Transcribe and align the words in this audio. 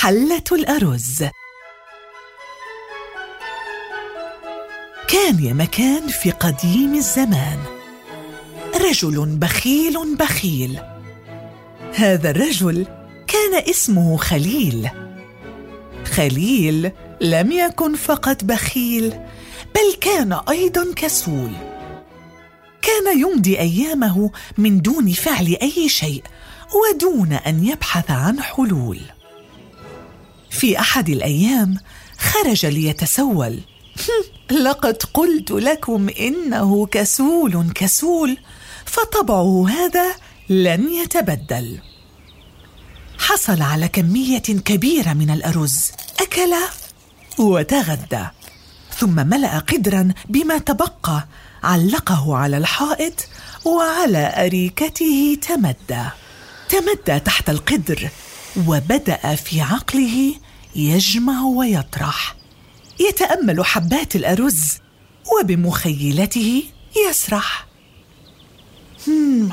حلة 0.00 0.42
الأرز. 0.52 1.24
كان 5.08 5.44
يا 5.44 5.52
مكان 5.52 6.08
في 6.08 6.30
قديم 6.30 6.94
الزمان. 6.94 7.58
رجل 8.74 9.26
بخيل 9.26 10.16
بخيل. 10.16 10.80
هذا 11.94 12.30
الرجل 12.30 12.86
كان 13.26 13.62
اسمه 13.70 14.16
خليل. 14.16 14.90
خليل 16.04 16.92
لم 17.20 17.52
يكن 17.52 17.94
فقط 17.94 18.44
بخيل 18.44 19.10
بل 19.74 19.94
كان 20.00 20.32
أيضا 20.32 20.94
كسول. 20.96 21.52
كان 22.82 23.20
يمضي 23.20 23.58
أيامه 23.58 24.30
من 24.58 24.80
دون 24.80 25.12
فعل 25.12 25.56
أي 25.62 25.88
شيء 25.88 26.22
ودون 26.74 27.32
أن 27.32 27.64
يبحث 27.64 28.10
عن 28.10 28.40
حلول. 28.40 29.00
في 30.58 30.80
أحد 30.80 31.08
الأيام 31.08 31.76
خرج 32.18 32.66
ليتسول. 32.66 33.60
لقد 34.50 35.02
قلت 35.14 35.50
لكم 35.50 36.08
إنه 36.08 36.86
كسول 36.86 37.72
كسول 37.74 38.38
فطبعه 38.84 39.68
هذا 39.68 40.14
لن 40.48 40.88
يتبدل. 40.92 41.78
حصل 43.18 43.62
على 43.62 43.88
كمية 43.88 44.38
كبيرة 44.38 45.12
من 45.12 45.30
الأرز 45.30 45.90
أكل 46.20 46.54
وتغدى 47.38 48.26
ثم 48.98 49.26
ملأ 49.26 49.58
قدرا 49.58 50.12
بما 50.28 50.58
تبقى 50.58 51.28
علقه 51.62 52.36
على 52.36 52.56
الحائط 52.56 53.28
وعلى 53.64 54.46
أريكته 54.46 55.38
تمدى. 55.48 56.04
تمدى 56.68 57.20
تحت 57.20 57.50
القدر 57.50 58.08
وبدأ 58.66 59.34
في 59.34 59.60
عقله 59.60 60.34
يجمع 60.76 61.42
ويطرح. 61.42 62.36
يتأمل 63.00 63.64
حبات 63.64 64.16
الأرز 64.16 64.78
وبمخيلته 65.32 66.64
يسرح. 67.08 67.66
هم 69.08 69.52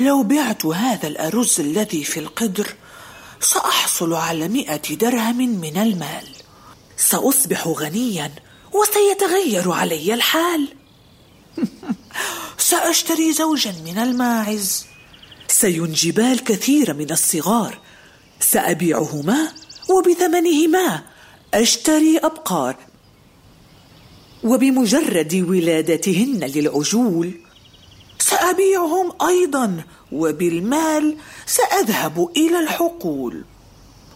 لو 0.00 0.22
بعت 0.22 0.66
هذا 0.66 1.08
الأرز 1.08 1.60
الذي 1.60 2.04
في 2.04 2.20
القدر 2.20 2.74
سأحصل 3.40 4.14
على 4.14 4.48
مائه 4.48 4.94
درهم 4.94 5.36
من 5.36 5.76
المال. 5.76 6.28
سأصبح 6.96 7.68
غنيا 7.68 8.32
وسيتغير 8.72 9.72
علي 9.72 10.14
الحال. 10.14 10.68
سأشتري 12.58 13.32
زوجا 13.32 13.74
من 13.84 13.98
الماعز. 13.98 14.86
سينجبا 15.48 16.32
الكثير 16.32 16.94
من 16.94 17.10
الصغار. 17.10 17.78
سأبيعهما 18.40 19.52
وبثمنهما 19.88 21.02
أشتري 21.54 22.18
أبقار. 22.18 22.76
وبمجرد 24.44 25.34
ولادتهن 25.48 26.40
للعجول 26.44 27.32
سأبيعهم 28.18 29.12
أيضا 29.28 29.84
وبالمال 30.12 31.16
سأذهب 31.46 32.30
إلى 32.36 32.60
الحقول. 32.60 33.44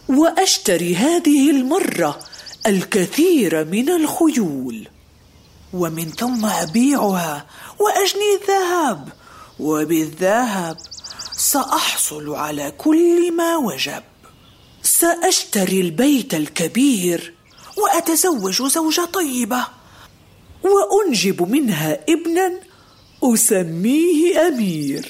وأشتري 0.09 0.95
هذه 0.95 1.49
المرة 1.49 2.19
الكثير 2.67 3.65
من 3.65 3.89
الخيول 3.89 4.87
ومن 5.73 6.09
ثم 6.09 6.45
أبيعها 6.45 7.45
وأجني 7.79 8.29
الذهب. 8.41 9.09
وبالذهب 9.59 10.77
سأحصل 11.31 12.35
على 12.35 12.73
كل 12.77 13.31
ما 13.31 13.57
وجب. 13.57 14.03
سأشتري 14.83 15.81
البيت 15.81 16.33
الكبير 16.33 17.33
وأتزوج 17.77 18.61
زوجة 18.61 19.05
طيبة 19.05 19.67
وأنجب 20.63 21.49
منها 21.51 21.99
ابنا 22.09 22.59
أسميه 23.23 24.47
أمير. 24.47 25.07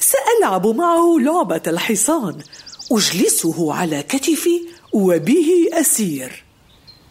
سألعب 0.00 0.66
معه 0.66 1.16
لعبة 1.20 1.62
الحصان 1.66 2.38
أجلسه 2.92 3.74
على 3.74 4.02
كتفي 4.02 4.60
وبه 4.92 5.68
أسير. 5.72 6.44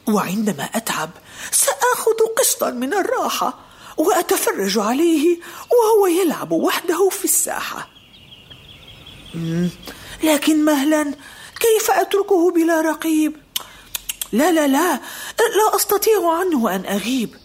وعندما 0.08 0.64
أتعب 0.64 1.10
سآخذ 1.52 2.18
قسطا 2.40 2.70
من 2.70 2.94
الراحة 2.94 3.60
وأتفرج 3.98 4.78
عليه 4.78 5.38
وهو 5.72 6.08
يلعب 6.08 6.52
وحده 6.52 7.10
في 7.10 7.26
الساحة. 7.26 7.90
لكن 10.24 10.66
مهلا 10.66 11.14
كيف 11.60 11.92
أتركه 11.92 12.52
بلا 12.52 12.82
رقيب؟ 12.82 13.36
لا 14.32 14.52
لا 14.52 14.68
لا 14.68 14.94
لا 15.40 15.76
أستطيع 15.76 16.32
عنه 16.32 16.76
أن 16.76 16.86
أغيب. 16.86 17.36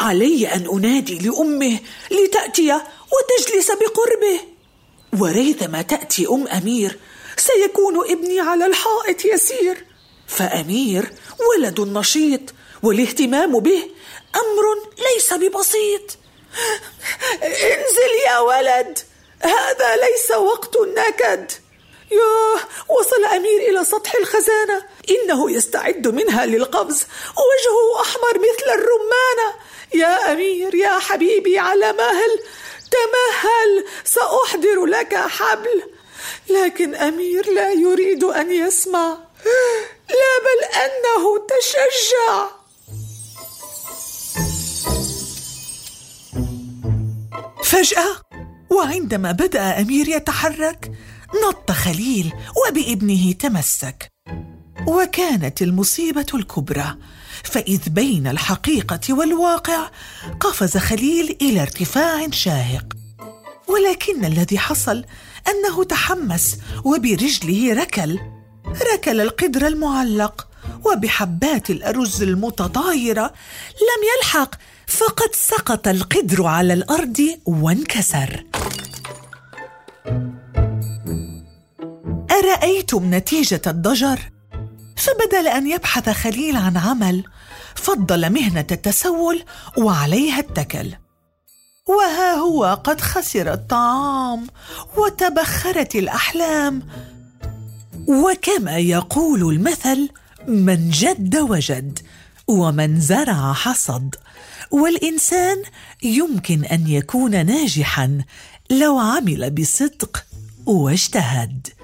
علي 0.00 0.48
أن 0.48 0.66
أنادي 0.72 1.18
لأمه 1.18 1.78
لتأتي 2.10 2.80
وتجلس 3.12 3.70
بقربه. 3.70 4.40
وريثما 5.20 5.82
تأتي 5.82 6.26
أم 6.26 6.48
أمير 6.48 6.98
سيكون 7.36 8.10
ابني 8.10 8.40
على 8.40 8.66
الحائط 8.66 9.24
يسير. 9.24 9.86
فأمير 10.26 11.12
ولد 11.50 11.80
نشيط 11.80 12.40
والاهتمام 12.82 13.58
به 13.58 13.82
أمر 14.36 14.92
ليس 14.98 15.32
ببسيط. 15.32 16.18
انزل 17.42 18.12
يا 18.26 18.38
ولد 18.38 18.98
هذا 19.42 19.96
ليس 19.96 20.30
وقت 20.30 20.76
النكد. 20.76 21.52
ياه 22.12 22.60
وصل 22.88 23.24
أمير 23.24 23.70
إلى 23.70 23.84
سطح 23.84 24.14
الخزانة. 24.14 24.82
إنه 25.10 25.50
يستعد 25.50 26.08
منها 26.08 26.46
للقفز 26.46 27.06
وجهه 27.26 28.00
أحمر 28.00 28.38
مثل 28.38 28.66
الرمانة 28.68 29.58
يا 29.94 30.32
أمير 30.32 30.74
يا 30.74 30.98
حبيبي 30.98 31.58
على 31.58 31.92
مهل 31.92 32.38
تمهل 32.90 33.84
سأحضر 34.04 34.84
لك 34.84 35.14
حبل. 35.14 35.82
لكن 36.48 36.94
أمير 36.94 37.50
لا 37.50 37.72
يريد 37.72 38.24
أن 38.24 38.52
يسمع. 38.52 39.18
لا 40.10 40.32
بل 40.44 40.64
أنه 40.76 41.46
تشجع. 41.46 42.46
فجأة 47.64 48.16
وعندما 48.70 49.32
بدأ 49.32 49.80
أمير 49.80 50.08
يتحرك 50.08 50.91
نط 51.34 51.70
خليل 51.70 52.32
وبابنه 52.66 53.32
تمسك. 53.32 54.12
وكانت 54.86 55.62
المصيبة 55.62 56.26
الكبرى 56.34 56.96
فإذ 57.44 57.88
بين 57.88 58.26
الحقيقة 58.26 59.00
والواقع 59.10 59.90
قفز 60.40 60.76
خليل 60.76 61.36
إلى 61.42 61.62
ارتفاع 61.62 62.30
شاهق. 62.30 62.86
ولكن 63.68 64.24
الذي 64.24 64.58
حصل 64.58 65.04
أنه 65.48 65.84
تحمس 65.84 66.58
وبرجله 66.84 67.74
ركل. 67.74 68.18
ركل 68.94 69.20
القدر 69.20 69.66
المعلق 69.66 70.48
وبحبات 70.84 71.70
الأرز 71.70 72.22
المتطايرة 72.22 73.32
لم 73.72 74.00
يلحق 74.16 74.54
فقد 74.86 75.34
سقط 75.34 75.88
القدر 75.88 76.46
على 76.46 76.72
الأرض 76.72 77.38
وانكسر. 77.46 78.44
ارايتم 82.62 83.14
نتيجة 83.14 83.60
الضجر؟ 83.66 84.32
فبدل 84.96 85.48
أن 85.48 85.66
يبحث 85.66 86.08
خليل 86.08 86.56
عن 86.56 86.76
عمل 86.76 87.24
فضل 87.74 88.30
مهنة 88.30 88.66
التسول 88.72 89.42
وعليها 89.78 90.38
اتكل 90.38 90.92
وها 91.88 92.34
هو 92.34 92.80
قد 92.84 93.00
خسر 93.00 93.52
الطعام 93.52 94.46
وتبخرت 94.96 95.94
الأحلام. 95.94 96.82
وكما 98.08 98.78
يقول 98.78 99.54
المثل 99.54 100.08
من 100.48 100.90
جد 100.90 101.36
وجد 101.36 101.98
ومن 102.48 103.00
زرع 103.00 103.52
حصد 103.52 104.14
والإنسان 104.70 105.62
يمكن 106.02 106.64
أن 106.64 106.88
يكون 106.88 107.46
ناجحا 107.46 108.24
لو 108.70 108.98
عمل 108.98 109.50
بصدق 109.50 110.24
واجتهد. 110.66 111.81